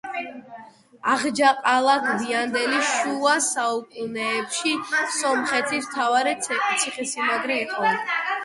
[1.15, 4.73] აღჯაყალა გვიანდელი შუა საუკუნეებში
[5.19, 7.95] სომხითის მთავარი ციხესიმაგრე იყო.